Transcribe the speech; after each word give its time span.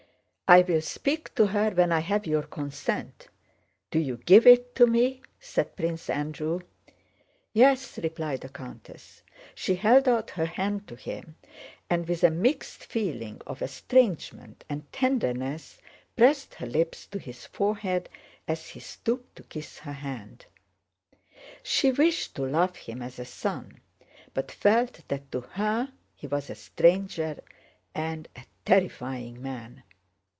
"I 0.53 0.63
will 0.63 0.81
speak 0.81 1.33
to 1.35 1.47
her 1.47 1.69
when 1.69 1.93
I 1.93 2.01
have 2.01 2.27
your 2.27 2.43
consent.... 2.43 3.29
Do 3.89 3.97
you 3.97 4.17
give 4.17 4.45
it 4.45 4.75
to 4.75 4.85
me?" 4.85 5.21
said 5.39 5.77
Prince 5.77 6.09
Andrew. 6.09 6.59
"Yes," 7.53 7.97
replied 7.99 8.41
the 8.41 8.49
countess. 8.49 9.23
She 9.55 9.75
held 9.75 10.09
out 10.09 10.31
her 10.31 10.47
hand 10.47 10.89
to 10.89 10.97
him, 10.97 11.37
and 11.89 12.05
with 12.05 12.21
a 12.25 12.29
mixed 12.29 12.83
feeling 12.83 13.39
of 13.47 13.61
estrangement 13.61 14.65
and 14.67 14.91
tenderness 14.91 15.79
pressed 16.17 16.55
her 16.55 16.67
lips 16.67 17.05
to 17.07 17.17
his 17.17 17.45
forehead 17.45 18.09
as 18.45 18.67
he 18.71 18.81
stooped 18.81 19.37
to 19.37 19.43
kiss 19.43 19.77
her 19.79 19.93
hand. 19.93 20.47
She 21.63 21.93
wished 21.93 22.35
to 22.35 22.41
love 22.45 22.75
him 22.75 23.01
as 23.01 23.19
a 23.19 23.23
son, 23.25 23.79
but 24.33 24.51
felt 24.51 25.07
that 25.07 25.31
to 25.31 25.39
her 25.39 25.93
he 26.13 26.27
was 26.27 26.49
a 26.49 26.55
stranger 26.55 27.37
and 27.95 28.27
a 28.35 28.43
terrifying 28.65 29.41
man. 29.41 29.83